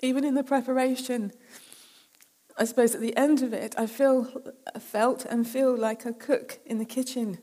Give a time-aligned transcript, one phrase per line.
[0.00, 1.32] Even in the preparation,
[2.56, 4.28] I suppose at the end of it, I feel,
[4.78, 7.38] felt and feel like a cook in the kitchen.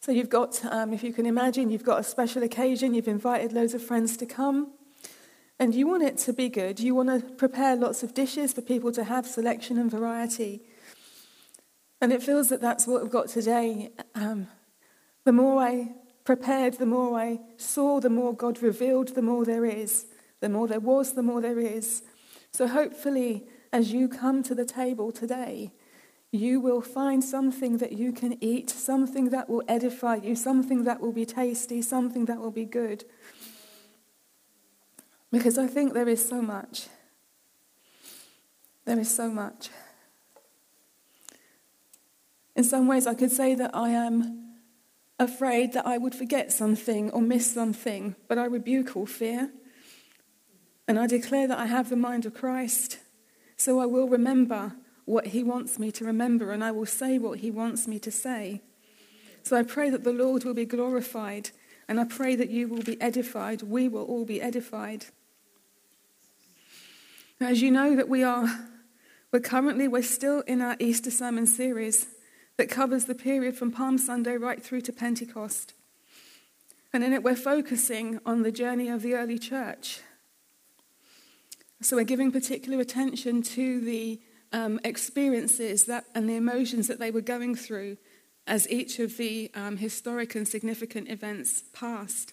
[0.00, 3.52] So you've got, um, if you can imagine, you've got a special occasion, you've invited
[3.52, 4.72] loads of friends to come,
[5.58, 6.78] and you want it to be good.
[6.78, 10.62] You want to prepare lots of dishes for people to have selection and variety.
[12.00, 13.90] And it feels that that's what we've got today.
[14.14, 14.48] Um,
[15.24, 15.94] the more I
[16.24, 20.06] prepared, the more I saw, the more God revealed, the more there is.
[20.40, 22.02] The more there was, the more there is.
[22.52, 25.72] So hopefully, as you come to the table today,
[26.32, 31.00] you will find something that you can eat, something that will edify you, something that
[31.00, 33.04] will be tasty, something that will be good.
[35.30, 36.88] Because I think there is so much.
[38.84, 39.70] There is so much.
[42.54, 44.54] In some ways, I could say that I am
[45.18, 49.50] afraid that I would forget something or miss something, but I rebuke all fear.
[50.88, 52.98] And I declare that I have the mind of Christ,
[53.56, 57.40] so I will remember what He wants me to remember, and I will say what
[57.40, 58.62] He wants me to say.
[59.42, 61.50] So I pray that the Lord will be glorified,
[61.88, 63.62] and I pray that you will be edified.
[63.62, 65.06] We will all be edified.
[67.40, 68.48] As you know, that we are,
[69.30, 72.06] we're currently, we're still in our Easter sermon series
[72.56, 75.74] that covers the period from Palm Sunday right through to Pentecost.
[76.92, 80.00] And in it, we're focusing on the journey of the early church.
[81.86, 84.20] So we're giving particular attention to the
[84.52, 87.96] um, experiences that, and the emotions that they were going through
[88.44, 92.32] as each of the um, historic and significant events passed.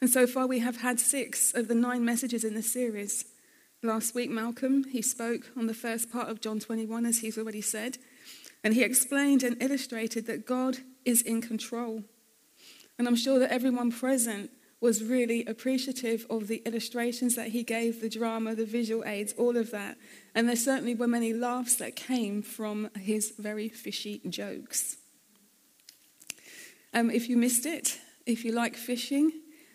[0.00, 3.24] And so far, we have had six of the nine messages in the series.
[3.82, 7.62] Last week, Malcolm, he spoke on the first part of John 21, as he's already
[7.62, 7.98] said.
[8.62, 12.04] And he explained and illustrated that God is in control.
[12.96, 18.00] And I'm sure that everyone present was really appreciative of the illustrations that he gave,
[18.00, 19.96] the drama, the visual aids, all of that.
[20.34, 24.96] And there certainly were many laughs that came from his very fishy jokes.
[26.94, 29.32] Um, if you missed it, if you like fishing,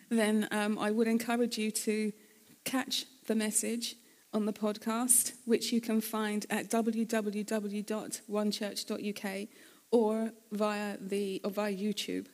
[0.09, 2.13] then um, I would encourage you to
[2.63, 3.97] catch the message
[4.33, 9.47] on the podcast, which you can find at www.onechurch.uk
[9.91, 12.25] or via, the, or via YouTube.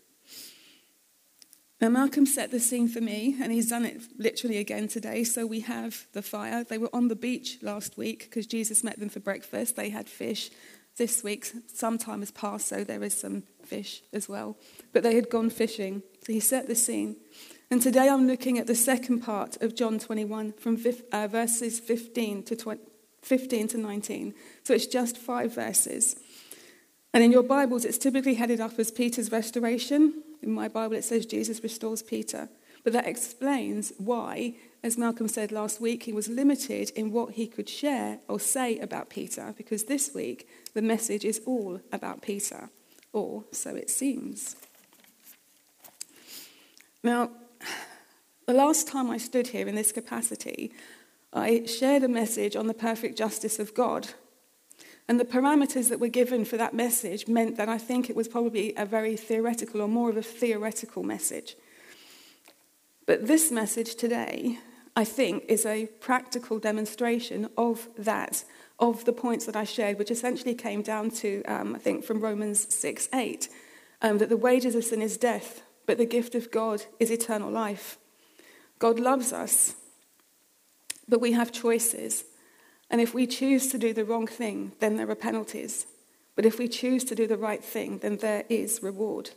[1.82, 5.24] Now, Malcolm set the scene for me, and he's done it literally again today.
[5.24, 6.66] So we have the fire.
[6.66, 9.78] They were on the beach last week because Jesus met them for breakfast.
[9.78, 10.50] They had fish.
[10.98, 14.58] This week, some time has passed, so there is some fish as well.
[14.92, 16.04] But they had gone fishing.
[16.26, 17.16] So he set the scene.
[17.72, 20.78] And today I'm looking at the second part of John 21 from
[21.14, 22.82] uh, verses 15 to, 20,
[23.22, 24.34] 15 to 19.
[24.64, 26.18] So it's just five verses.
[27.14, 30.24] And in your Bibles, it's typically headed up as Peter's restoration.
[30.42, 32.50] In my Bible, it says Jesus restores Peter.
[32.84, 37.46] But that explains why, as Malcolm said last week, he was limited in what he
[37.46, 42.70] could share or say about Peter, because this week the message is all about Peter,
[43.12, 44.56] or so it seems.
[47.04, 47.32] Now,
[48.46, 50.72] the last time I stood here in this capacity,
[51.34, 54.10] I shared a message on the perfect justice of God.
[55.10, 58.28] And the parameters that were given for that message meant that I think it was
[58.28, 61.56] probably a very theoretical or more of a theoretical message.
[63.08, 64.60] But this message today,
[64.96, 68.44] I think, is a practical demonstration of that,
[68.78, 72.22] of the points that I shared, which essentially came down to, um, I think, from
[72.22, 73.50] Romans 6 8,
[74.04, 77.50] um, that the wages of sin is death, but the gift of God is eternal
[77.50, 77.98] life.
[78.78, 79.74] God loves us,
[81.08, 82.26] but we have choices.
[82.90, 85.86] And if we choose to do the wrong thing, then there are penalties.
[86.36, 89.32] But if we choose to do the right thing, then there is reward.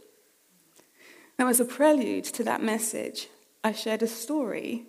[1.38, 3.28] Now, as a prelude to that message,
[3.64, 4.86] I shared a story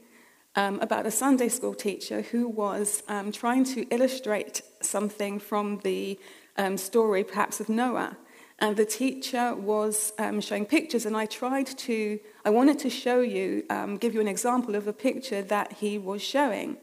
[0.56, 6.20] um, about a Sunday school teacher who was um, trying to illustrate something from the
[6.58, 8.18] um, story, perhaps, of Noah.
[8.60, 13.22] And the teacher was um, showing pictures, and I tried to, I wanted to show
[13.22, 16.78] you, um, give you an example of a picture that he was showing.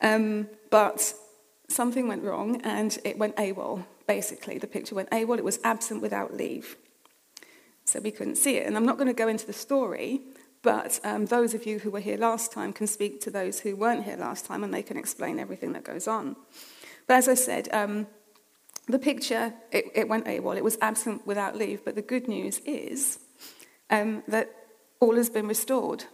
[0.00, 1.14] Um, but
[1.68, 4.58] something went wrong, and it went AWOL, basically.
[4.58, 6.76] The picture went AWOL, it was absent without leave.
[7.84, 8.66] So we couldn't see it.
[8.66, 10.20] And I'm not going to go into the story,
[10.62, 13.76] but um, those of you who were here last time can speak to those who
[13.76, 16.36] weren't here last time, and they can explain everything that goes on.
[17.06, 18.06] But as I said, um,
[18.86, 20.56] the picture, it, it went AWOL.
[20.56, 21.84] It was absent without leave.
[21.84, 23.18] But the good news is
[23.90, 24.50] um, that
[25.00, 26.04] all has been restored.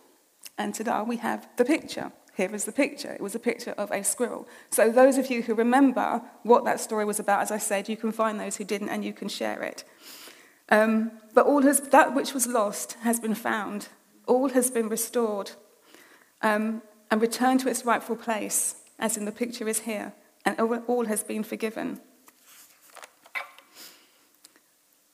[0.58, 2.12] And today we have the picture.
[2.36, 3.12] Here is the picture.
[3.12, 4.48] It was a picture of a squirrel.
[4.70, 7.96] So, those of you who remember what that story was about, as I said, you
[7.96, 9.84] can find those who didn't and you can share it.
[10.68, 13.88] Um, but all has, that which was lost has been found,
[14.26, 15.52] all has been restored.
[16.42, 16.82] Um,
[17.14, 20.12] and returned to its rightful place, as in the picture is here,
[20.44, 22.00] and all has been forgiven.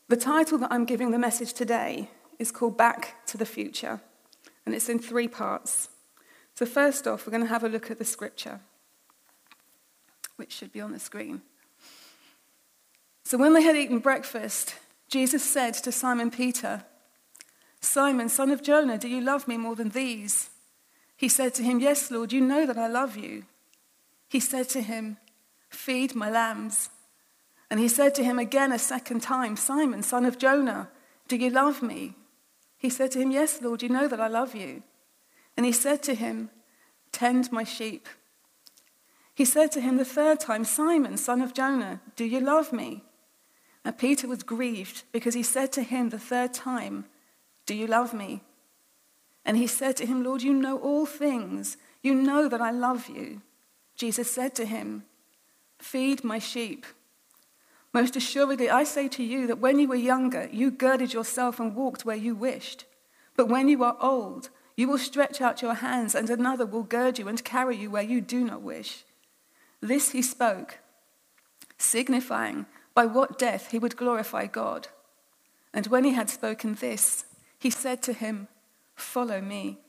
[0.08, 2.08] The title that I'm giving the message today
[2.38, 4.00] is called Back to the Future,
[4.64, 5.89] and it's in three parts.
[6.60, 8.60] So, first off, we're going to have a look at the scripture,
[10.36, 11.40] which should be on the screen.
[13.24, 14.74] So, when they had eaten breakfast,
[15.08, 16.84] Jesus said to Simon Peter,
[17.80, 20.50] Simon, son of Jonah, do you love me more than these?
[21.16, 23.44] He said to him, Yes, Lord, you know that I love you.
[24.28, 25.16] He said to him,
[25.70, 26.90] Feed my lambs.
[27.70, 30.90] And he said to him again a second time, Simon, son of Jonah,
[31.26, 32.16] do you love me?
[32.76, 34.82] He said to him, Yes, Lord, you know that I love you.
[35.60, 36.48] And he said to him,
[37.12, 38.08] Tend my sheep.
[39.34, 43.04] He said to him the third time, Simon, son of Jonah, do you love me?
[43.84, 47.04] And Peter was grieved because he said to him the third time,
[47.66, 48.40] Do you love me?
[49.44, 51.76] And he said to him, Lord, you know all things.
[52.00, 53.42] You know that I love you.
[53.94, 55.04] Jesus said to him,
[55.78, 56.86] Feed my sheep.
[57.92, 61.76] Most assuredly, I say to you that when you were younger, you girded yourself and
[61.76, 62.86] walked where you wished.
[63.36, 64.48] But when you are old,
[64.80, 68.02] you will stretch out your hands, and another will gird you and carry you where
[68.02, 69.04] you do not wish.
[69.82, 70.78] This he spoke,
[71.76, 74.88] signifying by what death he would glorify God.
[75.74, 77.26] And when he had spoken this,
[77.58, 78.48] he said to him,
[78.94, 79.80] Follow me.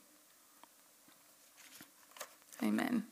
[2.61, 3.05] Amen.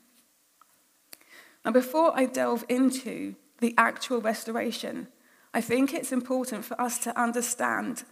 [1.64, 5.08] Now, before I delve into the actual restoration,
[5.54, 8.04] I think it's important for us to understand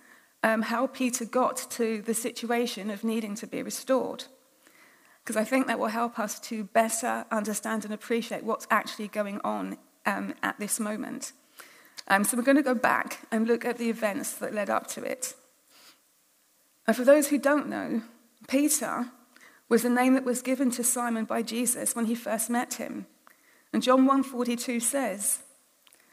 [0.42, 4.24] um, how Peter got to the situation of needing to be restored.
[5.22, 9.40] Because I think that will help us to better understand and appreciate what's actually going
[9.44, 9.76] on
[10.06, 11.32] um, at this moment.
[12.08, 14.86] Um, so we're going to go back and look at the events that led up
[14.88, 15.34] to it.
[16.86, 18.02] And for those who don't know,
[18.48, 19.10] Peter
[19.68, 23.06] was the name that was given to Simon by Jesus when he first met him.
[23.72, 25.40] And John 1:42 says,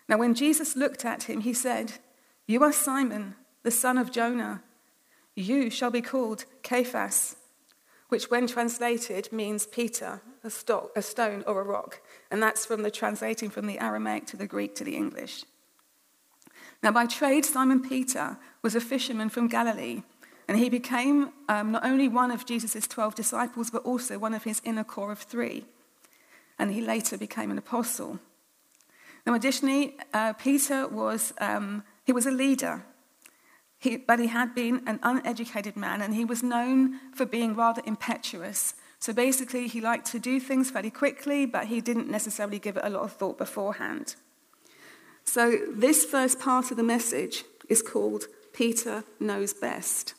[0.10, 1.94] Now when Jesus looked at him, he said,
[2.48, 3.36] You are Simon,
[3.66, 4.62] the son of Jonah.
[5.36, 7.36] You shall be called Cephas,
[8.10, 12.00] which when translated means Peter, a, stock, a stone or a rock.
[12.30, 15.46] And that's from the translating from the Aramaic to the Greek to the English.
[16.84, 20.04] Now, by trade, Simon Peter was a fisherman from Galilee,
[20.48, 24.44] and he became um, not only one of Jesus' 12 disciples, but also one of
[24.44, 25.66] his inner core of three.
[26.60, 28.20] And he later became an apostle.
[29.26, 32.84] Now, additionally, uh, Peter was, um, he was a leader,
[33.78, 37.82] he, but he had been an uneducated man, and he was known for being rather
[37.86, 38.74] impetuous.
[39.00, 42.86] So basically, he liked to do things fairly quickly, but he didn't necessarily give it
[42.86, 44.16] a lot of thought beforehand.
[45.24, 50.14] So, this first part of the message is called Peter Knows Best.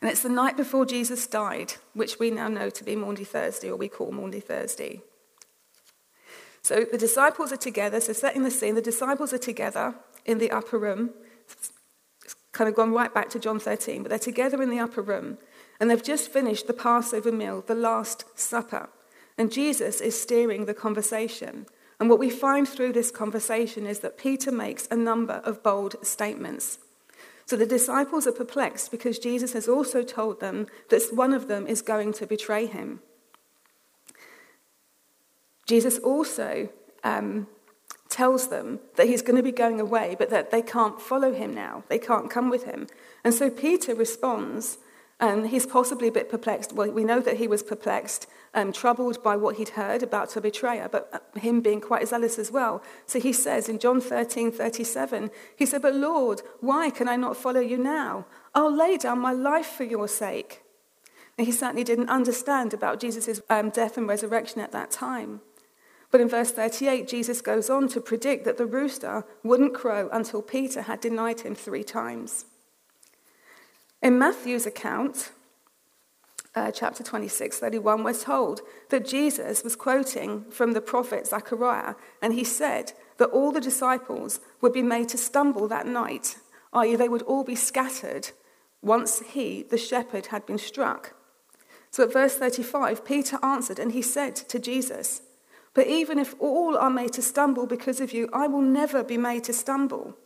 [0.00, 3.70] And it's the night before Jesus died, which we now know to be Maundy Thursday,
[3.70, 5.00] or we call Maundy Thursday.
[6.62, 9.94] So the disciples are together, so setting the scene, the disciples are together
[10.24, 11.10] in the upper room.
[12.56, 15.36] Kind of gone right back to John 13, but they're together in the upper room,
[15.78, 18.88] and they've just finished the Passover meal, the Last Supper.
[19.36, 21.66] And Jesus is steering the conversation.
[22.00, 25.96] And what we find through this conversation is that Peter makes a number of bold
[26.00, 26.78] statements.
[27.44, 31.66] So the disciples are perplexed because Jesus has also told them that one of them
[31.66, 33.00] is going to betray him.
[35.66, 36.70] Jesus also
[37.04, 37.48] um,
[38.08, 41.54] tells them that he's going to be going away, but that they can't follow him
[41.54, 41.84] now.
[41.88, 42.86] They can't come with him.
[43.24, 44.78] And so Peter responds
[45.18, 46.72] and he's possibly a bit perplexed.
[46.74, 50.40] Well, we know that he was perplexed, um, troubled by what he'd heard about a
[50.42, 52.82] betrayer, but uh, him being quite zealous as well.
[53.06, 57.36] So he says in John 13, 37, he said, But Lord, why can I not
[57.36, 58.26] follow you now?
[58.54, 60.62] I'll lay down my life for your sake.
[61.38, 65.40] And he certainly didn't understand about Jesus' um, death and resurrection at that time.
[66.10, 70.42] But in verse 38, Jesus goes on to predict that the rooster wouldn't crow until
[70.42, 72.46] Peter had denied him three times.
[74.02, 75.32] In Matthew's account,
[76.54, 78.60] uh, chapter 26, 31, we're told
[78.90, 84.40] that Jesus was quoting from the prophet Zechariah, and he said that all the disciples
[84.60, 86.36] would be made to stumble that night,
[86.72, 88.30] i.e., they would all be scattered
[88.80, 91.14] once he, the shepherd, had been struck.
[91.90, 95.22] So at verse 35, Peter answered, and he said to Jesus,
[95.76, 99.18] But even if all are made to stumble because of you, I will never be
[99.18, 100.16] made to stumble.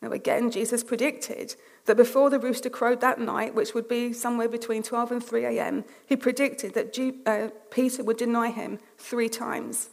[0.00, 4.48] Now, again, Jesus predicted that before the rooster crowed that night, which would be somewhere
[4.48, 9.90] between 12 and 3 a.m., he predicted that uh, Peter would deny him three times.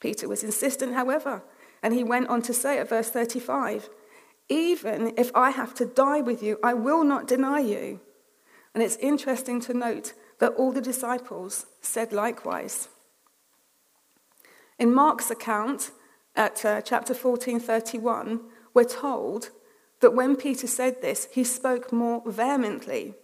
[0.00, 1.42] Peter was insistent, however,
[1.82, 3.90] and he went on to say at verse 35
[4.48, 8.00] Even if I have to die with you, I will not deny you.
[8.72, 12.88] And it's interesting to note that all the disciples said likewise.
[14.78, 15.90] In Mark's account
[16.36, 18.40] at uh, chapter 14, 31,
[18.74, 19.50] we're told
[20.00, 23.14] that when Peter said this, he spoke more vehemently.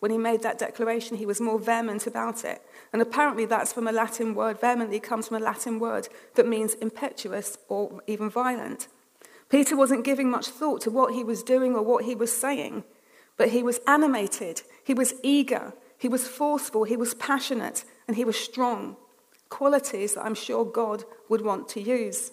[0.00, 2.60] When he made that declaration, he was more vehement about it.
[2.92, 6.74] And apparently, that's from a Latin word, vehemently comes from a Latin word that means
[6.74, 8.88] impetuous or even violent.
[9.48, 12.82] Peter wasn't giving much thought to what he was doing or what he was saying,
[13.36, 18.24] but he was animated, he was eager, he was forceful, he was passionate, and he
[18.24, 18.96] was strong.
[19.48, 22.32] Qualities that I'm sure God would want to use.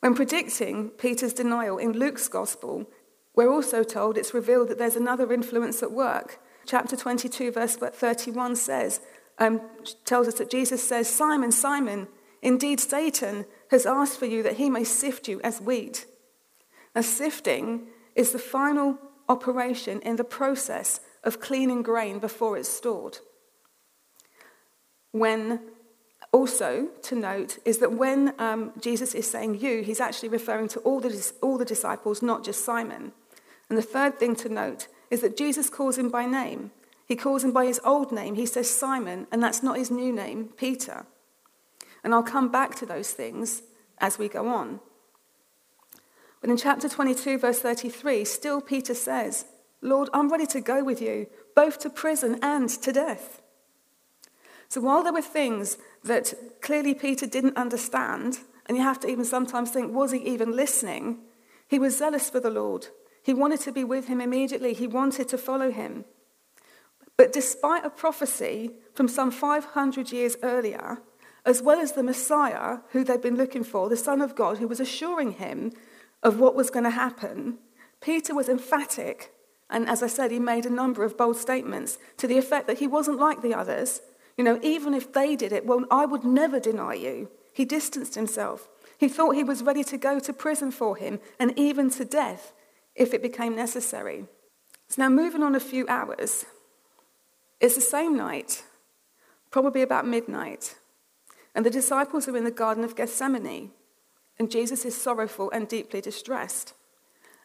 [0.00, 2.86] When predicting Peter's denial in Luke's gospel,
[3.34, 6.40] we're also told it's revealed that there's another influence at work.
[6.66, 9.00] Chapter 22, verse 31 says,
[9.38, 9.60] um,
[10.04, 12.08] tells us that Jesus says, Simon, Simon,
[12.42, 16.06] indeed Satan has asked for you that he may sift you as wheat.
[16.94, 23.18] Now, sifting is the final operation in the process of cleaning grain before it's stored.
[25.12, 25.60] When
[26.32, 30.80] also, to note is that when um, Jesus is saying you, he's actually referring to
[30.80, 33.12] all the, all the disciples, not just Simon.
[33.68, 36.70] And the third thing to note is that Jesus calls him by name.
[37.06, 38.34] He calls him by his old name.
[38.34, 41.04] He says Simon, and that's not his new name, Peter.
[42.02, 43.62] And I'll come back to those things
[43.98, 44.80] as we go on.
[46.40, 49.44] But in chapter 22, verse 33, still Peter says,
[49.82, 53.41] Lord, I'm ready to go with you, both to prison and to death.
[54.72, 59.26] So while there were things that clearly Peter didn't understand, and you have to even
[59.26, 61.18] sometimes think, was he even listening?
[61.68, 62.86] He was zealous for the Lord.
[63.22, 66.06] He wanted to be with him immediately, he wanted to follow him.
[67.18, 71.02] But despite a prophecy from some 500 years earlier,
[71.44, 74.68] as well as the Messiah who they'd been looking for, the Son of God, who
[74.68, 75.72] was assuring him
[76.22, 77.58] of what was going to happen,
[78.00, 79.34] Peter was emphatic.
[79.68, 82.78] And as I said, he made a number of bold statements to the effect that
[82.78, 84.00] he wasn't like the others,
[84.36, 87.30] you know, even if they did it, well, I would never deny you.
[87.52, 88.68] He distanced himself.
[88.98, 92.52] He thought he was ready to go to prison for him and even to death
[92.94, 94.26] if it became necessary.
[94.88, 96.44] So now, moving on a few hours,
[97.60, 98.62] it's the same night,
[99.50, 100.76] probably about midnight,
[101.54, 103.70] and the disciples are in the Garden of Gethsemane,
[104.38, 106.74] and Jesus is sorrowful and deeply distressed.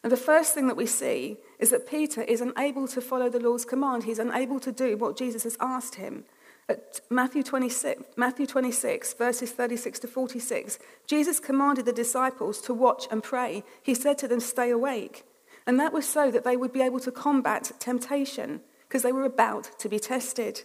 [0.03, 3.39] And the first thing that we see is that Peter is unable to follow the
[3.39, 4.03] Lord's command.
[4.03, 6.25] He's unable to do what Jesus has asked him.
[6.69, 13.07] At Matthew 26, Matthew 26, verses 36 to 46, Jesus commanded the disciples to watch
[13.09, 13.63] and pray.
[13.81, 15.23] He said to them, Stay awake.
[15.65, 19.23] And that was so that they would be able to combat temptation, because they were
[19.25, 20.63] about to be tested.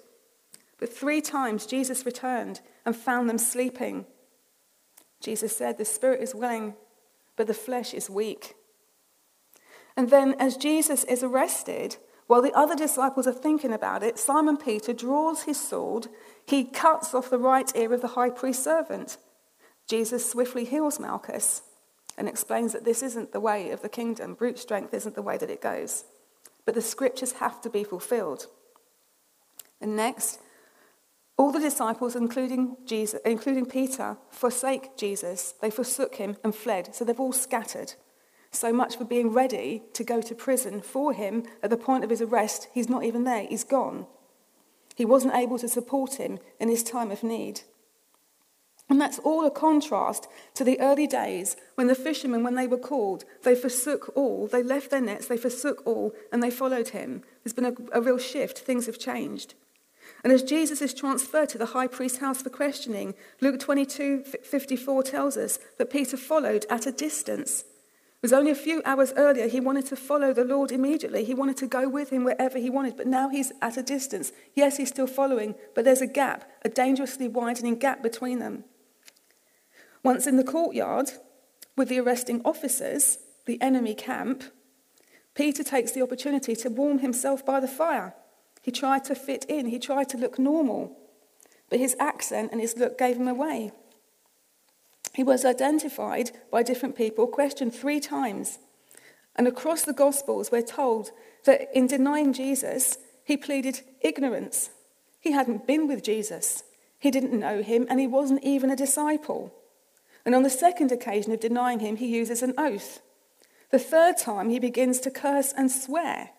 [0.78, 4.06] But three times Jesus returned and found them sleeping.
[5.20, 6.74] Jesus said, The spirit is willing,
[7.36, 8.54] but the flesh is weak.
[9.96, 14.56] And then, as Jesus is arrested, while the other disciples are thinking about it, Simon
[14.56, 16.08] Peter draws his sword.
[16.46, 19.18] He cuts off the right ear of the high priest's servant.
[19.88, 21.62] Jesus swiftly heals Malchus
[22.16, 24.34] and explains that this isn't the way of the kingdom.
[24.34, 26.04] Brute strength isn't the way that it goes.
[26.64, 28.46] But the scriptures have to be fulfilled.
[29.80, 30.38] And next,
[31.36, 35.54] all the disciples, including, Jesus, including Peter, forsake Jesus.
[35.60, 36.94] They forsook him and fled.
[36.94, 37.94] So they've all scattered.
[38.52, 42.10] So much for being ready to go to prison for him at the point of
[42.10, 42.68] his arrest.
[42.72, 44.06] He's not even there, he's gone.
[44.94, 47.62] He wasn't able to support him in his time of need.
[48.90, 52.76] And that's all a contrast to the early days when the fishermen, when they were
[52.76, 57.22] called, they forsook all, they left their nets, they forsook all, and they followed him.
[57.42, 59.54] There's been a, a real shift, things have changed.
[60.22, 65.02] And as Jesus is transferred to the high priest's house for questioning, Luke 22 54
[65.04, 67.64] tells us that Peter followed at a distance
[68.22, 71.24] was only a few hours earlier he wanted to follow the Lord immediately.
[71.24, 74.32] He wanted to go with him wherever he wanted, but now he's at a distance.
[74.54, 78.64] Yes, he's still following, but there's a gap, a dangerously widening gap between them.
[80.04, 81.10] Once in the courtyard
[81.76, 84.44] with the arresting officers, the enemy camp,
[85.34, 88.14] Peter takes the opportunity to warm himself by the fire.
[88.62, 90.96] He tried to fit in, he tried to look normal,
[91.68, 93.72] but his accent and his look gave him away.
[95.14, 98.58] He was identified by different people, questioned three times.
[99.36, 101.10] And across the Gospels, we're told
[101.44, 104.70] that in denying Jesus, he pleaded ignorance.
[105.20, 106.64] He hadn't been with Jesus,
[106.98, 109.52] he didn't know him, and he wasn't even a disciple.
[110.24, 113.00] And on the second occasion of denying him, he uses an oath.
[113.70, 116.30] The third time, he begins to curse and swear.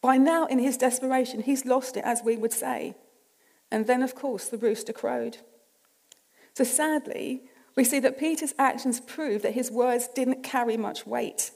[0.00, 2.94] By now, in his desperation, he's lost it, as we would say.
[3.70, 5.38] And then, of course, the rooster crowed.
[6.54, 7.42] So sadly,
[7.80, 11.50] we see that Peter's actions prove that his words didn't carry much weight.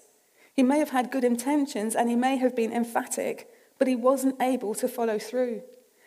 [0.54, 3.46] He may have had good intentions and he may have been emphatic,
[3.78, 5.60] but he wasn't able to follow through.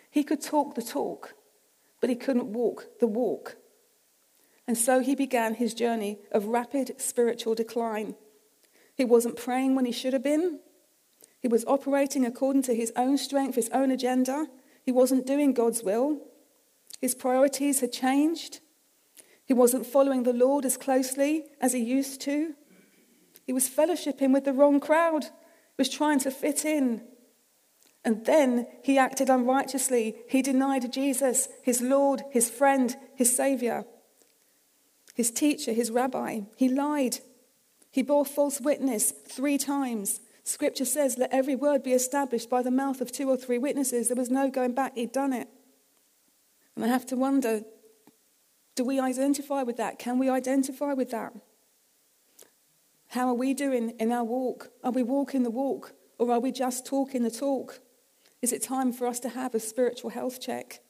[0.10, 1.36] He could talk the talk,
[2.02, 3.58] but he couldn't walk the walk.
[4.66, 8.16] And so he began his journey of rapid spiritual decline.
[8.96, 10.62] He wasn't praying when he should have been.
[11.40, 14.48] He was operating according to his own strength, his own agenda.
[14.84, 16.22] He wasn't doing God's will.
[17.02, 18.62] His priorities had changed.
[19.48, 22.54] He wasn't following the Lord as closely as he used to.
[23.46, 27.02] He was fellowshipping with the wrong crowd, he was trying to fit in.
[28.04, 30.16] And then he acted unrighteously.
[30.30, 33.86] He denied Jesus, his Lord, his friend, his Savior,
[35.14, 36.42] his teacher, his rabbi.
[36.56, 37.20] He lied.
[37.92, 40.22] He bore false witness three times.
[40.44, 44.08] Scripture says, Let every word be established by the mouth of two or three witnesses.
[44.08, 44.96] There was no going back.
[44.96, 45.48] He'd done it.
[46.76, 47.64] And I have to wonder
[48.78, 49.98] do we identify with that?
[49.98, 51.34] Can we identify with that?
[53.08, 54.70] How are we doing in our walk?
[54.84, 57.80] Are we walking the walk or are we just talking the talk?
[58.44, 60.82] Is it time for us to have a spiritual health check?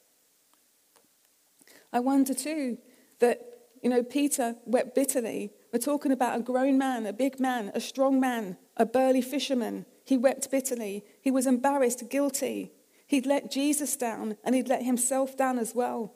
[1.90, 2.76] I wonder too
[3.20, 3.40] that,
[3.82, 5.50] you know, Peter wept bitterly.
[5.72, 9.86] We're talking about a grown man, a big man, a strong man, a burly fisherman.
[10.04, 11.04] He wept bitterly.
[11.22, 12.72] He was embarrassed, guilty.
[13.06, 16.12] He'd let Jesus down and he'd let himself down as well.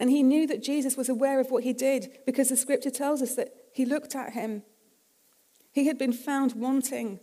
[0.00, 3.20] And he knew that Jesus was aware of what he did because the scripture tells
[3.20, 4.62] us that he looked at him.
[5.72, 7.20] He had been found wanting.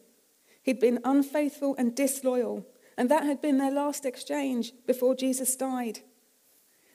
[0.64, 2.66] He'd been unfaithful and disloyal.
[2.98, 6.00] And that had been their last exchange before Jesus died.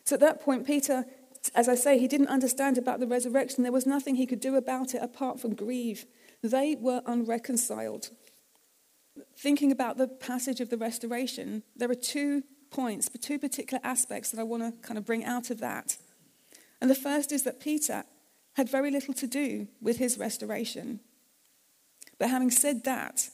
[0.05, 1.05] So at that point, Peter,
[1.55, 3.63] as I say, he didn't understand about the resurrection.
[3.63, 6.07] There was nothing he could do about it apart from grieve.
[6.43, 8.11] They were unreconciled.
[9.37, 14.31] Thinking about the passage of the restoration, there are two points, but two particular aspects
[14.31, 15.97] that I want to kind of bring out of that.
[16.81, 18.05] And the first is that Peter
[18.55, 21.01] had very little to do with his restoration.
[22.19, 23.29] But having said that,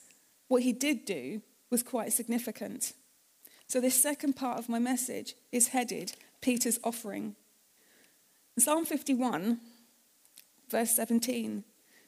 [0.49, 2.93] what he did do was quite significant.
[3.69, 7.35] So, this second part of my message is headed Peter's offering.
[8.59, 9.59] Psalm 51,
[10.71, 11.65] verse 17,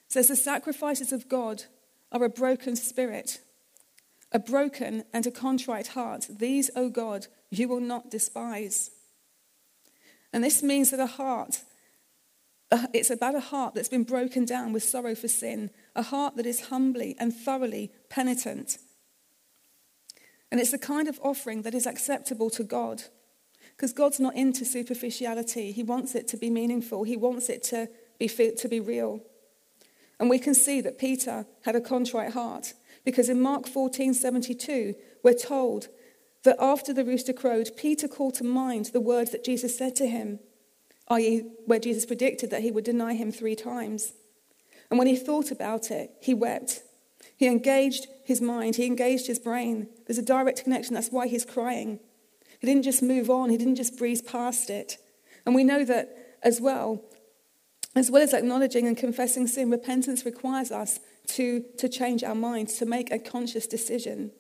[0.06, 1.64] says, The sacrifices of God
[2.12, 3.40] are a broken spirit
[4.32, 6.26] a broken and a contrite heart.
[6.28, 8.90] These, O God, you will not despise.
[10.32, 11.62] And this means that a heart,
[12.92, 16.46] it's about a heart that's been broken down with sorrow for sin, a heart that
[16.46, 18.78] is humbly and thoroughly penitent.
[20.50, 23.04] And it's the kind of offering that is acceptable to God.
[23.76, 25.72] Because God's not into superficiality.
[25.72, 27.04] He wants it to be meaningful.
[27.04, 27.88] He wants it to
[28.18, 29.20] be, to be real.
[30.18, 32.74] And we can see that Peter had a contrite heart.
[33.08, 35.88] Because in Mark 14 72, we're told
[36.42, 40.06] that after the rooster crowed, Peter called to mind the words that Jesus said to
[40.06, 40.40] him,
[41.08, 44.12] i.e., where Jesus predicted that he would deny him three times.
[44.90, 46.82] And when he thought about it, he wept.
[47.34, 49.88] He engaged his mind, he engaged his brain.
[50.06, 50.92] There's a direct connection.
[50.92, 52.00] That's why he's crying.
[52.60, 54.98] He didn't just move on, he didn't just breeze past it.
[55.46, 57.02] And we know that as well,
[57.96, 62.78] as well as acknowledging and confessing sin, repentance requires us to, to change our minds,
[62.78, 64.32] to make a conscious decision.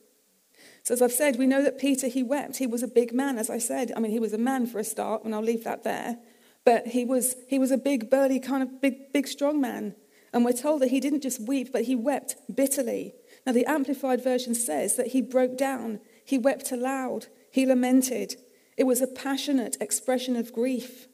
[0.82, 2.56] So, as I've said, we know that Peter, he wept.
[2.56, 3.92] He was a big man, as I said.
[3.96, 6.16] I mean, he was a man for a start, and I'll leave that there.
[6.64, 9.94] But he was, he was a big, burly, kind of big, big, strong man.
[10.32, 13.14] And we're told that he didn't just weep, but he wept bitterly.
[13.46, 18.36] Now, the Amplified Version says that he broke down, he wept aloud, he lamented.
[18.76, 21.06] It was a passionate expression of grief.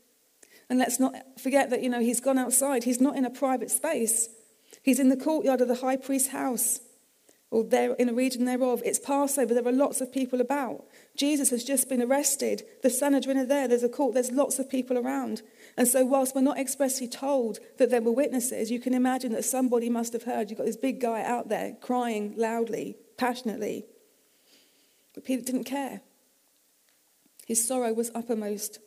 [0.69, 2.85] And let's not forget that, you know, he's gone outside.
[2.85, 4.29] He's not in a private space.
[4.85, 6.81] He's in the courtyard of the high priest's house,
[7.51, 8.83] or there in a region thereof.
[8.85, 9.55] It's Passover.
[9.55, 10.85] There are lots of people about.
[11.17, 12.65] Jesus has just been arrested.
[12.83, 13.67] The Sanhedrin are there.
[13.67, 14.13] There's a court.
[14.13, 15.41] There's lots of people around.
[15.79, 19.47] And so, whilst we're not expressly told that there were witnesses, you can imagine that
[19.47, 20.51] somebody must have heard.
[20.51, 23.87] You've got this big guy out there crying loudly, passionately.
[25.15, 26.03] But Peter didn't care.
[27.47, 28.81] His sorrow was uppermost.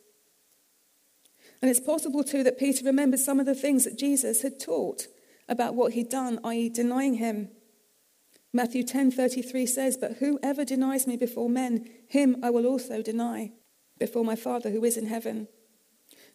[1.60, 5.08] And it's possible, too, that Peter remembered some of the things that Jesus had taught
[5.48, 7.50] about what he'd done, i.e., denying him.
[8.52, 13.52] Matthew 10:33 says, "But whoever denies me before men, him I will also deny
[13.98, 15.48] before my Father who is in heaven."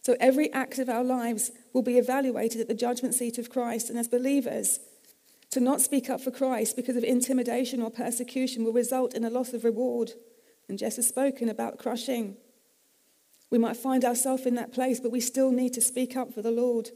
[0.02, 3.88] So every act of our lives will be evaluated at the judgment seat of Christ,
[3.88, 4.80] and as believers,
[5.50, 9.30] to not speak up for Christ because of intimidation or persecution will result in a
[9.30, 10.12] loss of reward.
[10.68, 12.36] And Jess has spoken about crushing.
[13.50, 16.42] We might find ourselves in that place, but we still need to speak up for
[16.42, 16.90] the Lord.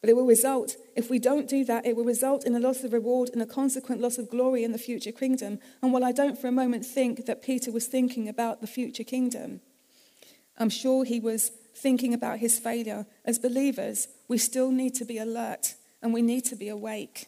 [0.00, 2.84] But it will result, if we don't do that, it will result in a loss
[2.84, 5.58] of reward and a consequent loss of glory in the future kingdom.
[5.82, 9.02] And while I don't for a moment think that Peter was thinking about the future
[9.02, 9.60] kingdom,
[10.56, 13.06] I'm sure he was thinking about his failure.
[13.24, 17.26] As believers, we still need to be alert and we need to be awake.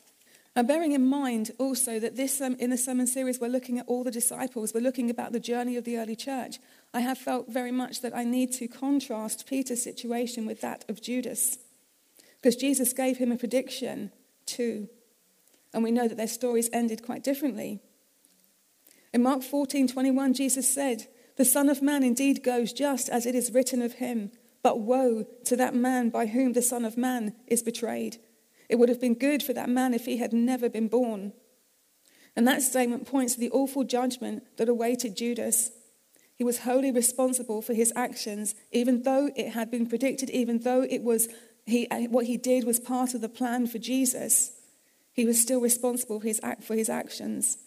[0.57, 3.87] And bearing in mind also that this um, in the sermon series we're looking at
[3.87, 6.59] all the disciples, we're looking about the journey of the early church.
[6.93, 11.01] I have felt very much that I need to contrast Peter's situation with that of
[11.01, 11.59] Judas,
[12.41, 14.13] because Jesus gave him a prediction
[14.47, 14.89] too,
[15.73, 17.81] and we know that their stories ended quite differently.
[19.13, 23.53] In Mark 14:21, Jesus said, "The Son of Man indeed goes just as it is
[23.53, 24.31] written of him,
[24.63, 28.19] but woe to that man by whom the Son of Man is betrayed."
[28.69, 31.33] It would have been good for that man if he had never been born.
[32.37, 35.73] And that statement points to the awful judgment that awaited Judas.
[36.37, 40.83] He was wholly responsible for his actions, even though it had been predicted, even though
[40.83, 41.29] it was
[41.71, 44.53] he, what he did was part of the plan for Jesus.
[45.13, 47.59] He was still responsible for his, for his actions.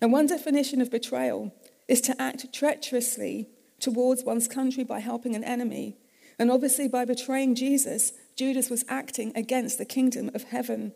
[0.00, 1.54] Now, one definition of betrayal
[1.86, 3.48] is to act treacherously
[3.80, 5.96] towards one's country by helping an enemy.
[6.38, 10.92] And obviously, by betraying Jesus, Judas was acting against the kingdom of heaven.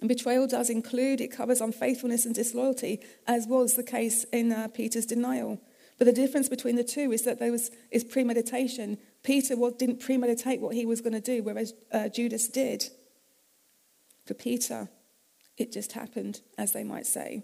[0.00, 4.68] And betrayal does include, it covers unfaithfulness and disloyalty, as was the case in uh,
[4.68, 5.60] Peter's denial.
[5.98, 8.96] But the difference between the two is that there was is premeditation.
[9.22, 12.84] Peter didn't premeditate what he was going to do, whereas uh, Judas did.
[14.26, 14.88] For Peter,
[15.56, 17.42] it just happened, as they might say.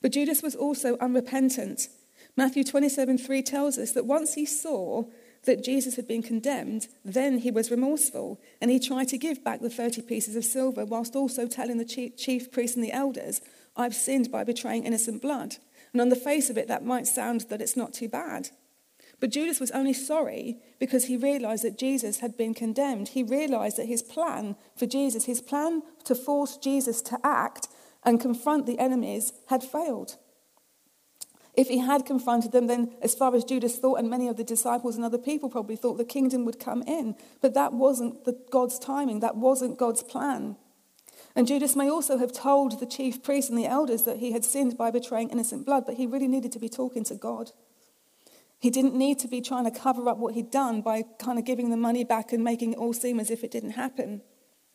[0.00, 1.88] But Judas was also unrepentant.
[2.36, 5.04] Matthew 27 3 tells us that once he saw
[5.44, 9.60] that Jesus had been condemned, then he was remorseful and he tried to give back
[9.60, 13.40] the 30 pieces of silver whilst also telling the chief, chief priests and the elders,
[13.76, 15.56] I've sinned by betraying innocent blood.
[15.92, 18.50] And on the face of it, that might sound that it's not too bad.
[19.22, 23.10] But Judas was only sorry because he realized that Jesus had been condemned.
[23.10, 27.68] He realized that his plan for Jesus, his plan to force Jesus to act
[28.02, 30.16] and confront the enemies, had failed.
[31.54, 34.42] If he had confronted them, then as far as Judas thought, and many of the
[34.42, 37.14] disciples and other people probably thought, the kingdom would come in.
[37.40, 40.56] But that wasn't the, God's timing, that wasn't God's plan.
[41.36, 44.44] And Judas may also have told the chief priests and the elders that he had
[44.44, 47.52] sinned by betraying innocent blood, but he really needed to be talking to God.
[48.62, 51.44] He didn't need to be trying to cover up what he'd done by kind of
[51.44, 54.22] giving the money back and making it all seem as if it didn't happen.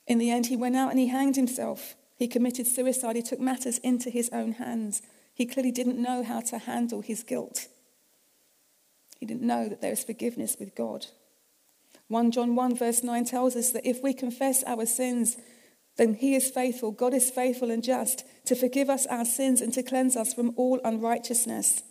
[0.06, 1.96] In the end, he went out and he hanged himself.
[2.18, 3.16] He committed suicide.
[3.16, 5.02] He took matters into his own hands.
[5.34, 7.70] He clearly didn't know how to handle his guilt.
[9.22, 11.06] He didn't know that there is forgiveness with God.
[12.10, 15.38] 1 John 1, verse 9 tells us that if we confess our sins,
[15.96, 19.72] then he is faithful, God is faithful and just, to forgive us our sins and
[19.74, 21.84] to cleanse us from all unrighteousness.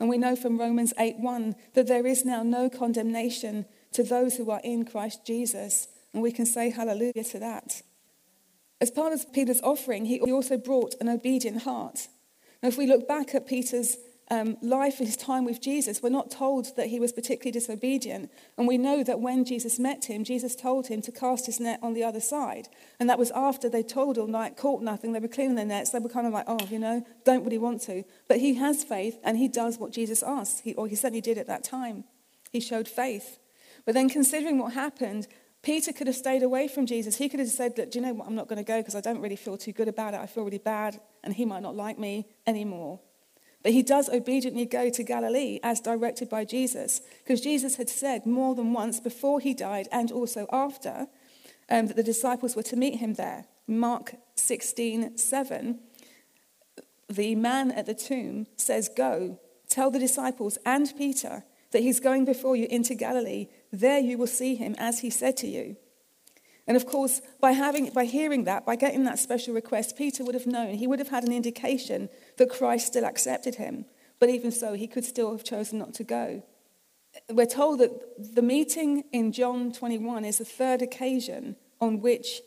[0.00, 4.36] And we know from Romans 8 1 that there is now no condemnation to those
[4.36, 5.88] who are in Christ Jesus.
[6.12, 7.82] And we can say hallelujah to that.
[8.80, 12.08] As part of Peter's offering, he also brought an obedient heart.
[12.62, 13.98] Now, if we look back at Peter's
[14.30, 18.30] um, life, his time with Jesus, we're not told that he was particularly disobedient.
[18.56, 21.80] And we know that when Jesus met him, Jesus told him to cast his net
[21.82, 22.68] on the other side.
[23.00, 25.90] And that was after they told all night, caught nothing, they were cleaning their nets.
[25.90, 28.04] They were kind of like, oh, you know, don't really want to.
[28.28, 31.36] But he has faith and he does what Jesus asked, he, or he certainly did
[31.36, 32.04] at that time.
[32.52, 33.38] He showed faith.
[33.84, 35.26] But then considering what happened,
[35.62, 37.16] Peter could have stayed away from Jesus.
[37.16, 38.28] He could have said, Look, do you know what?
[38.28, 40.20] I'm not going to go because I don't really feel too good about it.
[40.20, 43.00] I feel really bad, and he might not like me anymore.
[43.62, 48.24] But he does obediently go to Galilee as directed by Jesus, because Jesus had said
[48.24, 51.08] more than once before he died and also after
[51.68, 53.46] um, that the disciples were to meet him there.
[53.66, 55.78] Mark 16 7,
[57.08, 62.24] the man at the tomb says, Go, tell the disciples and Peter that he's going
[62.24, 63.48] before you into Galilee.
[63.72, 65.76] There you will see him as he said to you.
[66.70, 70.36] And of course, by, having, by hearing that, by getting that special request, Peter would
[70.36, 73.86] have known, he would have had an indication that Christ still accepted him.
[74.20, 76.44] But even so, he could still have chosen not to go.
[77.28, 82.40] We're told that the meeting in John 21 is the third occasion on which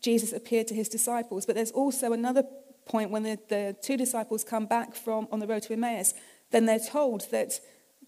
[0.00, 1.44] Jesus appeared to his disciples.
[1.44, 2.44] But there's also another
[2.86, 6.14] point when the, the two disciples come back from on the road to Emmaus,
[6.50, 7.60] then they're told that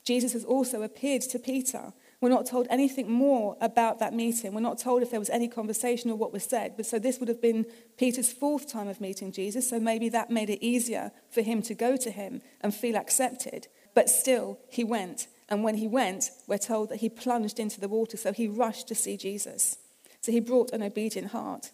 [0.03, 1.93] Jesus has also appeared to Peter.
[2.23, 4.55] We're not told anything more about that meeting.
[4.55, 6.75] We're not told if there was any conversation or what was said.
[6.77, 7.67] But so this would have been
[7.99, 9.69] Peter's fourth time of meeting Jesus.
[9.69, 13.67] So maybe that made it easier for him to go to him and feel accepted.
[13.93, 15.27] But still, he went.
[15.49, 18.17] And when he went, we're told that he plunged into the water.
[18.17, 19.79] So he rushed to see Jesus.
[20.21, 21.73] So he brought an obedient heart.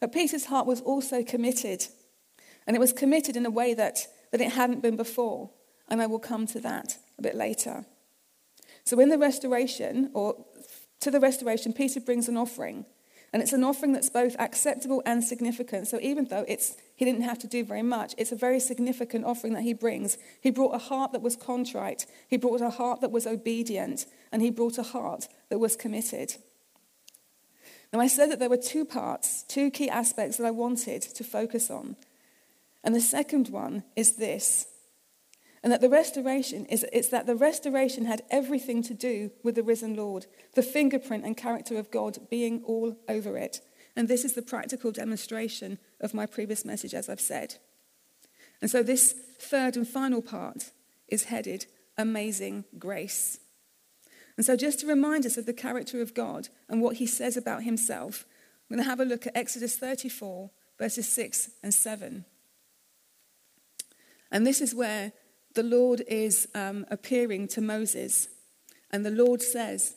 [0.00, 1.86] But Peter's heart was also committed.
[2.66, 5.50] And it was committed in a way that, that it hadn't been before.
[5.88, 7.86] And I will come to that a bit later.
[8.88, 10.34] So, in the restoration, or
[11.00, 12.86] to the restoration, Peter brings an offering.
[13.34, 15.88] And it's an offering that's both acceptable and significant.
[15.88, 19.26] So, even though it's, he didn't have to do very much, it's a very significant
[19.26, 20.16] offering that he brings.
[20.40, 24.40] He brought a heart that was contrite, he brought a heart that was obedient, and
[24.40, 26.36] he brought a heart that was committed.
[27.92, 31.24] Now, I said that there were two parts, two key aspects that I wanted to
[31.24, 31.96] focus on.
[32.82, 34.66] And the second one is this.
[35.62, 39.62] And that the restoration is it's that the restoration had everything to do with the
[39.62, 43.60] risen Lord, the fingerprint and character of God being all over it.
[43.96, 47.56] And this is the practical demonstration of my previous message, as I've said.
[48.60, 50.70] And so this third and final part
[51.08, 51.66] is headed
[51.96, 53.40] Amazing Grace.
[54.36, 57.36] And so, just to remind us of the character of God and what he says
[57.36, 58.24] about himself,
[58.70, 62.24] I'm going to have a look at Exodus 34, verses 6 and 7.
[64.30, 65.12] And this is where
[65.54, 68.28] the Lord is um, appearing to Moses.
[68.90, 69.96] And the Lord says,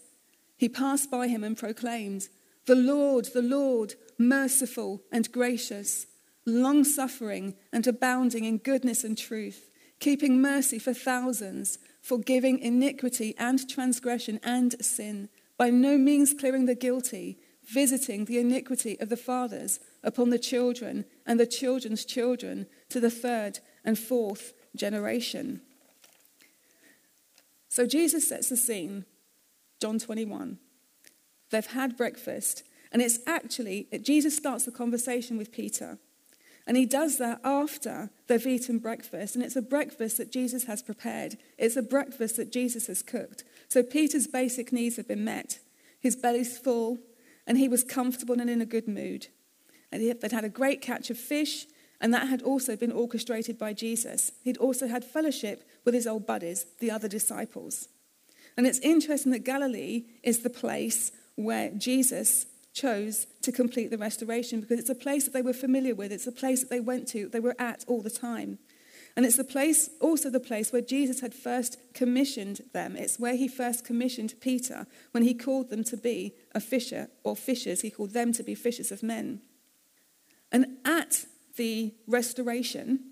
[0.58, 2.30] He passed by him and proclaimed,
[2.66, 6.08] The Lord, the Lord, merciful and gracious,
[6.46, 13.70] long suffering and abounding in goodness and truth, keeping mercy for thousands forgiving iniquity and
[13.70, 19.80] transgression and sin, by no means clearing the guilty, visiting the iniquity of the fathers
[20.04, 25.62] upon the children and the children's children to the third and fourth generation.
[27.70, 29.06] So Jesus sets the scene,
[29.82, 30.60] John 21.
[31.52, 35.98] They've had breakfast, and it's actually, Jesus starts the conversation with Peter.
[36.68, 39.36] And he does that after they've eaten breakfast.
[39.36, 43.44] And it's a breakfast that Jesus has prepared, it's a breakfast that Jesus has cooked.
[43.68, 45.60] So Peter's basic needs have been met.
[46.00, 47.00] His belly's full,
[47.48, 49.28] and he was comfortable and in a good mood.
[49.92, 51.66] And they'd had a great catch of fish,
[52.02, 54.32] and that had also been orchestrated by Jesus.
[54.44, 57.88] He'd also had fellowship with his old buddies, the other disciples.
[58.58, 64.62] And it's interesting that Galilee is the place where Jesus chose to complete the restoration
[64.62, 66.12] because it's a place that they were familiar with.
[66.12, 68.58] It's a place that they went to, they were at all the time.
[69.16, 72.96] And it's the place, also the place where Jesus had first commissioned them.
[72.96, 77.36] It's where he first commissioned Peter when he called them to be a fisher or
[77.36, 77.82] fishers.
[77.82, 79.42] He called them to be fishers of men.
[80.52, 81.26] And at
[81.62, 83.12] the restoration,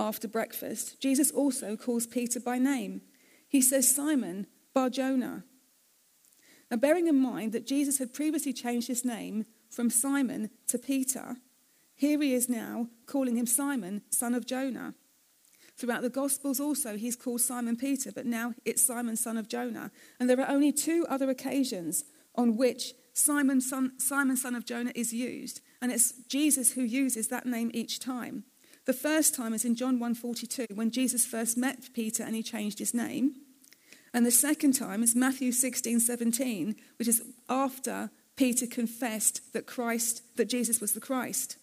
[0.00, 3.00] after breakfast, Jesus also calls Peter by name.
[3.48, 5.44] He says, Simon, Bar Jonah.
[6.68, 11.36] now, bearing in mind that Jesus had previously changed his name from Simon to Peter,
[11.94, 14.94] here he is now calling him Simon, son of Jonah.
[15.76, 19.92] Throughout the Gospels, also, he's called Simon Peter, but now it's Simon, son of Jonah.
[20.18, 22.02] And there are only two other occasions
[22.34, 27.28] on which Simon son, Simon, son of Jonah, is used, and it's Jesus who uses
[27.28, 28.42] that name each time.
[28.86, 32.80] The first time is in John 1:42 when Jesus first met Peter and he changed
[32.80, 33.36] his name.
[34.12, 40.22] And the second time is Matthew 16, 17, which is after Peter confessed that Christ,
[40.34, 41.56] that Jesus was the Christ.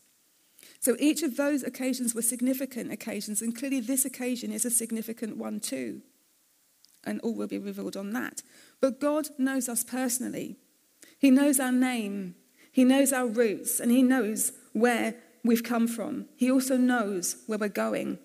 [0.79, 5.36] So each of those occasions were significant occasions, and clearly this occasion is a significant
[5.36, 6.01] one too.
[7.03, 8.41] And all will be revealed on that.
[8.79, 10.55] But God knows us personally.
[11.19, 12.36] He knows our name,
[12.73, 16.25] He knows our roots, and He knows where we've come from.
[16.36, 18.19] He also knows where we're going.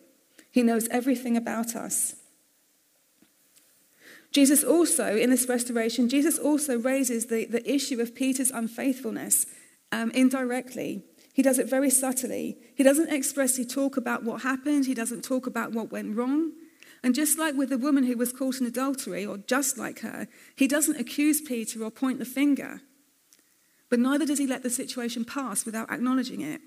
[0.51, 2.17] He knows everything about us.
[4.33, 9.47] Jesus also, in this restoration, Jesus also raises the, the issue of Peter's unfaithfulness
[9.93, 11.05] um, indirectly.
[11.33, 12.59] He does it very subtly.
[12.75, 16.53] He doesn't expressly talk about what happened, he doesn't talk about what went wrong.
[17.03, 20.27] And just like with the woman who was caught in adultery, or just like her,
[20.57, 22.81] he doesn't accuse Peter or point the finger.
[23.91, 26.61] But neither does he let the situation pass without acknowledging it.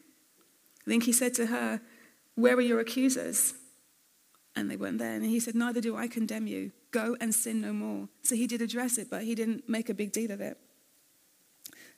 [0.85, 1.81] I think he said to her,
[2.35, 3.53] Where are your accusers?
[4.55, 5.13] And they weren't there.
[5.13, 6.71] And he said, Neither do I condemn you.
[6.91, 8.09] Go and sin no more.
[8.23, 10.57] So he did address it, but he didn't make a big deal of it.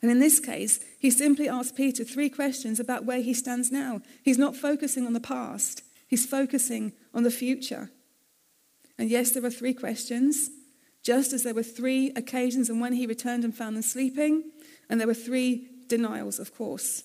[0.01, 4.01] And in this case, he simply asked Peter three questions about where he stands now.
[4.21, 7.89] He's not focusing on the past, he's focusing on the future.
[8.97, 10.49] And yes, there were three questions,
[11.03, 14.51] just as there were three occasions and when he returned and found them sleeping,
[14.89, 17.03] and there were three denials, of course.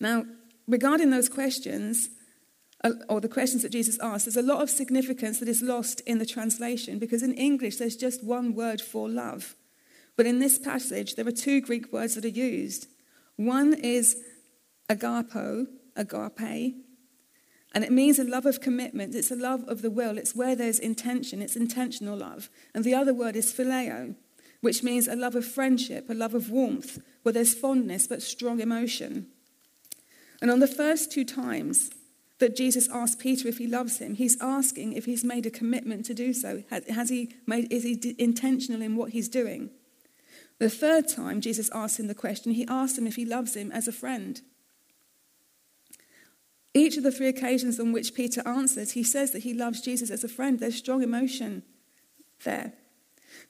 [0.00, 0.24] Now,
[0.66, 2.08] regarding those questions,
[2.84, 6.00] uh, or the questions that Jesus asked, there's a lot of significance that is lost
[6.00, 9.54] in the translation because in English there's just one word for love.
[10.16, 12.86] But in this passage, there are two Greek words that are used.
[13.36, 14.16] One is
[14.88, 15.66] agapo,
[15.96, 16.74] agape,
[17.74, 19.14] and it means a love of commitment.
[19.14, 20.16] It's a love of the will.
[20.16, 21.42] It's where there's intention.
[21.42, 22.48] It's intentional love.
[22.74, 24.14] And the other word is phileo,
[24.60, 28.60] which means a love of friendship, a love of warmth, where there's fondness but strong
[28.60, 29.26] emotion.
[30.40, 31.90] And on the first two times,
[32.38, 34.14] that Jesus asked Peter if he loves him.
[34.14, 36.62] He's asking if he's made a commitment to do so.
[36.70, 39.70] Has he made, is he intentional in what he's doing?
[40.58, 43.70] The third time Jesus asked him the question, he asked him if he loves him
[43.72, 44.40] as a friend.
[46.78, 50.10] Each of the three occasions on which Peter answers, he says that he loves Jesus
[50.10, 50.60] as a friend.
[50.60, 51.64] There's strong emotion
[52.44, 52.72] there.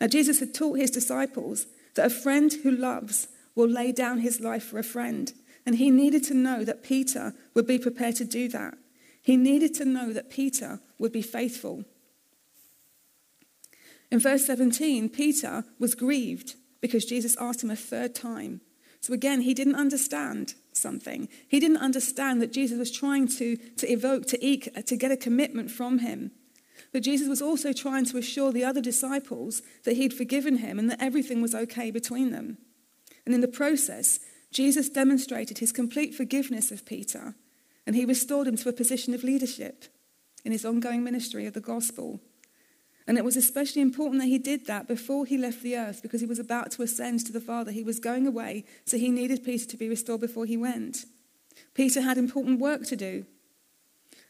[0.01, 4.41] Now, Jesus had taught his disciples that a friend who loves will lay down his
[4.41, 5.33] life for a friend.
[5.67, 8.79] And he needed to know that Peter would be prepared to do that.
[9.21, 11.85] He needed to know that Peter would be faithful.
[14.11, 18.63] In verse 17, Peter was grieved because Jesus asked him a third time.
[19.01, 21.29] So again, he didn't understand something.
[21.47, 25.13] He didn't understand that Jesus was trying to, to evoke, to eke, uh, to get
[25.13, 26.33] a commitment from him.
[26.93, 30.91] But Jesus was also trying to assure the other disciples that he'd forgiven him and
[30.91, 32.59] that everything was okay between them.
[33.27, 34.21] And in the process,
[34.53, 37.35] Jesus demonstrated his complete forgiveness of Peter
[37.87, 39.85] and he restored him to a position of leadership
[40.45, 42.21] in his ongoing ministry of the gospel.
[43.09, 46.21] And it was especially important that he did that before he left the earth because
[46.21, 47.73] he was about to ascend to the Father.
[47.73, 51.07] He was going away, so he needed Peter to be restored before he went.
[51.73, 53.25] Peter had important work to do.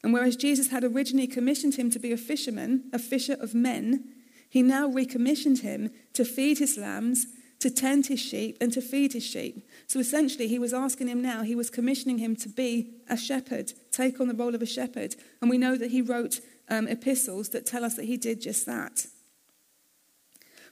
[0.04, 4.04] And whereas Jesus had originally commissioned him to be a fisherman, a fisher of men,
[4.48, 7.26] he now recommissioned him to feed his lambs,
[7.58, 9.66] to tend his sheep, and to feed his sheep.
[9.88, 13.72] So essentially, he was asking him now, he was commissioning him to be a shepherd,
[13.90, 15.16] take on the role of a shepherd.
[15.40, 18.66] And we know that he wrote um, epistles that tell us that he did just
[18.66, 19.06] that.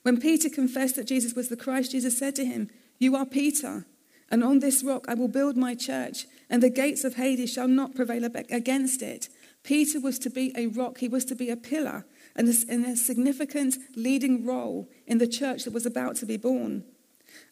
[0.03, 3.87] When Peter confessed that Jesus was the Christ, Jesus said to him, You are Peter,
[4.31, 7.69] and on this rock I will build my church, and the gates of Hades shall
[7.69, 9.29] not prevail against it.
[9.63, 12.05] Peter was to be a rock, he was to be a pillar,
[12.37, 16.85] and a significant leading role in the church that was about to be born.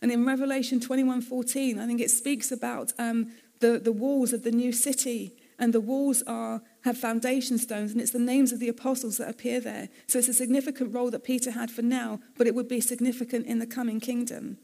[0.01, 4.53] And in Revelation 21:14, I think it speaks about um, the, the walls of the
[4.53, 8.68] new city and the walls are have foundation stones, and it's the names of the
[8.68, 9.88] apostles that appear there.
[10.07, 13.47] So it's a significant role that Peter had for now, but it would be significant
[13.47, 14.59] in the coming kingdom.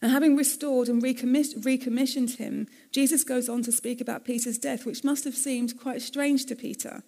[0.00, 5.04] And having restored and recommissioned him, Jesus goes on to speak about Peter's death, which
[5.04, 7.02] must have seemed quite strange to Peter,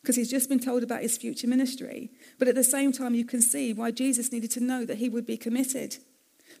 [0.00, 2.12] because he's just been told about his future ministry.
[2.38, 5.08] But at the same time, you can see why Jesus needed to know that he
[5.08, 5.98] would be committed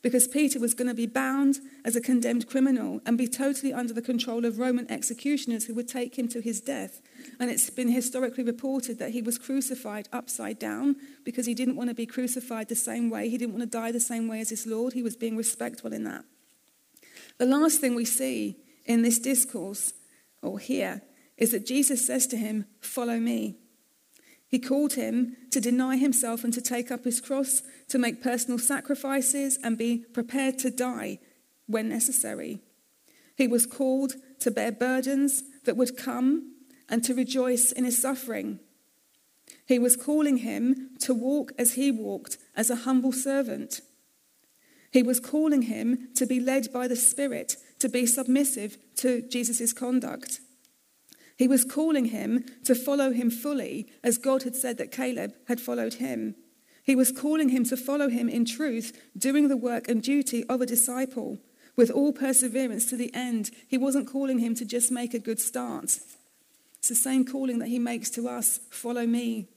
[0.02, 3.92] because Peter was going to be bound as a condemned criminal and be totally under
[3.92, 7.02] the control of Roman executioners who would take him to his death.
[7.38, 11.90] And it's been historically reported that he was crucified upside down because he didn't want
[11.90, 13.28] to be crucified the same way.
[13.28, 14.94] He didn't want to die the same way as his Lord.
[14.94, 16.24] He was being respectful in that.
[17.38, 19.92] The last thing we see in this discourse,
[20.42, 21.02] or here,
[21.36, 23.56] is that Jesus says to him, Follow me.
[24.50, 28.58] He called him to deny himself and to take up his cross, to make personal
[28.58, 31.20] sacrifices and be prepared to die
[31.66, 32.60] when necessary.
[33.36, 36.56] He was called to bear burdens that would come
[36.88, 38.58] and to rejoice in his suffering.
[39.66, 43.80] He was calling him to walk as he walked, as a humble servant.
[44.90, 49.72] He was calling him to be led by the Spirit, to be submissive to Jesus'
[49.72, 50.40] conduct.
[51.40, 55.58] He was calling him to follow him fully, as God had said that Caleb had
[55.58, 56.34] followed him.
[56.82, 60.60] He was calling him to follow him in truth, doing the work and duty of
[60.60, 61.38] a disciple
[61.76, 63.52] with all perseverance to the end.
[63.66, 65.84] He wasn't calling him to just make a good start.
[65.84, 69.48] It's the same calling that he makes to us follow me.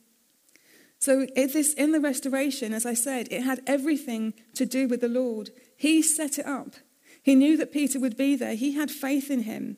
[1.00, 5.10] So, this, in the restoration, as I said, it had everything to do with the
[5.10, 5.50] Lord.
[5.76, 6.76] He set it up.
[7.22, 8.56] He knew that Peter would be there.
[8.56, 9.76] He had faith in him.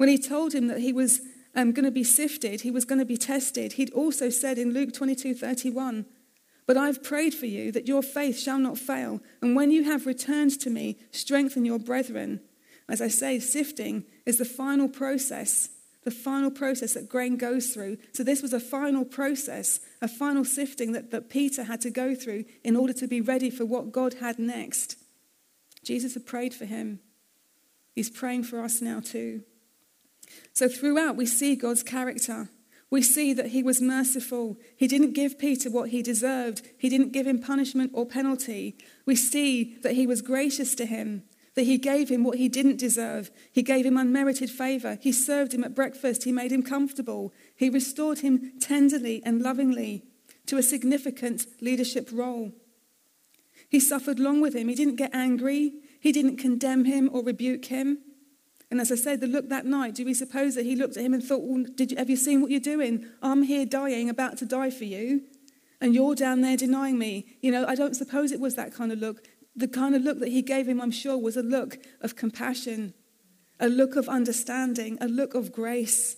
[0.00, 1.20] When he told him that he was
[1.54, 4.72] um, going to be sifted, he was going to be tested, he'd also said in
[4.72, 6.06] Luke 22 31,
[6.66, 10.06] But I've prayed for you that your faith shall not fail, and when you have
[10.06, 12.40] returned to me, strengthen your brethren.
[12.88, 15.68] As I say, sifting is the final process,
[16.04, 17.98] the final process that grain goes through.
[18.14, 22.14] So this was a final process, a final sifting that, that Peter had to go
[22.14, 24.96] through in order to be ready for what God had next.
[25.84, 27.00] Jesus had prayed for him.
[27.94, 29.42] He's praying for us now too.
[30.52, 32.48] So throughout, we see God's character.
[32.90, 34.56] We see that he was merciful.
[34.76, 38.76] He didn't give Peter what he deserved, he didn't give him punishment or penalty.
[39.06, 41.22] We see that he was gracious to him,
[41.54, 43.30] that he gave him what he didn't deserve.
[43.52, 44.98] He gave him unmerited favor.
[45.00, 46.24] He served him at breakfast.
[46.24, 47.32] He made him comfortable.
[47.54, 50.04] He restored him tenderly and lovingly
[50.46, 52.52] to a significant leadership role.
[53.68, 54.66] He suffered long with him.
[54.66, 55.74] He didn't get angry.
[56.00, 57.98] He didn't condemn him or rebuke him.
[58.70, 61.04] And as I said, the look that night, do we suppose that he looked at
[61.04, 63.04] him and thought, well, did you, Have you seen what you're doing?
[63.20, 65.22] I'm here dying, about to die for you,
[65.80, 67.36] and you're down there denying me.
[67.40, 69.24] You know, I don't suppose it was that kind of look.
[69.56, 72.94] The kind of look that he gave him, I'm sure, was a look of compassion,
[73.58, 76.16] a look of understanding, a look of grace.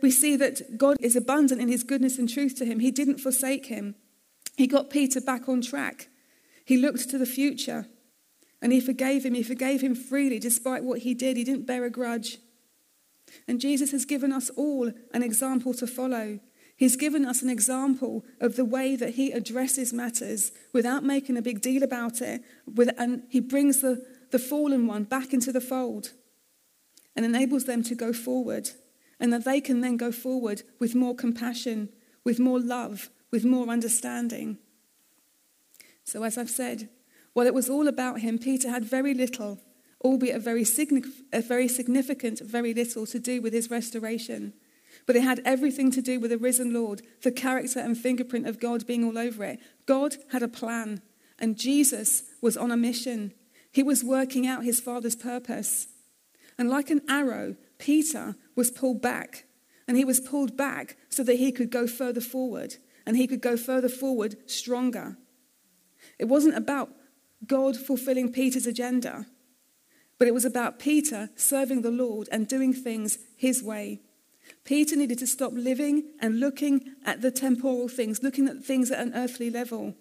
[0.00, 2.80] We see that God is abundant in his goodness and truth to him.
[2.80, 3.94] He didn't forsake him,
[4.56, 6.08] he got Peter back on track.
[6.64, 7.86] He looked to the future.
[8.62, 9.34] And he forgave him.
[9.34, 11.36] He forgave him freely despite what he did.
[11.36, 12.38] He didn't bear a grudge.
[13.46, 16.40] And Jesus has given us all an example to follow.
[16.76, 21.42] He's given us an example of the way that he addresses matters without making a
[21.42, 22.42] big deal about it.
[22.66, 26.12] With, and he brings the, the fallen one back into the fold
[27.14, 28.70] and enables them to go forward.
[29.18, 31.90] And that they can then go forward with more compassion,
[32.24, 34.56] with more love, with more understanding.
[36.04, 36.88] So, as I've said,
[37.32, 39.60] while it was all about him, Peter had very little,
[40.04, 44.52] albeit a very, signif- a very significant, very little to do with his restoration.
[45.06, 48.60] But it had everything to do with the risen Lord, the character and fingerprint of
[48.60, 49.60] God being all over it.
[49.86, 51.02] God had a plan,
[51.38, 53.32] and Jesus was on a mission.
[53.72, 55.86] He was working out his Father's purpose.
[56.58, 59.46] And like an arrow, Peter was pulled back.
[59.86, 62.76] And he was pulled back so that he could go further forward.
[63.06, 65.16] And he could go further forward stronger.
[66.18, 66.90] It wasn't about
[67.46, 69.26] God fulfilling Peter's agenda,
[70.18, 74.00] but it was about Peter serving the Lord and doing things his way.
[74.64, 79.00] Peter needed to stop living and looking at the temporal things, looking at things at
[79.00, 79.94] an earthly level.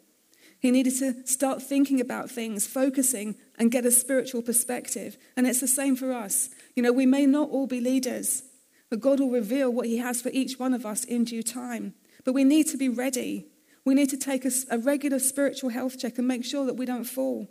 [0.60, 5.18] He needed to start thinking about things, focusing, and get a spiritual perspective.
[5.38, 6.50] And it's the same for us.
[6.76, 8.44] You know, we may not all be leaders,
[8.90, 11.94] but God will reveal what He has for each one of us in due time.
[12.26, 13.48] But we need to be ready.
[13.86, 16.86] We need to take a, a regular spiritual health check and make sure that we
[16.86, 17.48] don't fall.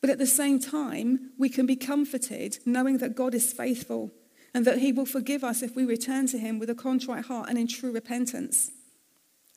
[0.00, 4.12] But at the same time, we can be comforted knowing that God is faithful
[4.54, 7.48] and that He will forgive us if we return to Him with a contrite heart
[7.48, 8.70] and in true repentance.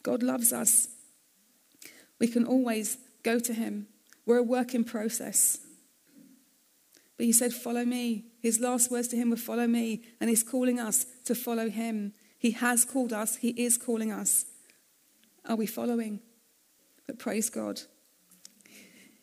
[0.04, 0.90] God loves us.
[2.20, 3.88] We can always go to Him.
[4.26, 5.60] We're a work in process.
[7.18, 8.26] But He said, Follow me.
[8.42, 10.04] His last words to Him were, Follow me.
[10.20, 12.14] And He's calling us to follow Him.
[12.38, 14.46] He has called us, He is calling us.
[15.46, 16.22] Are we following?
[17.06, 17.82] But praise God.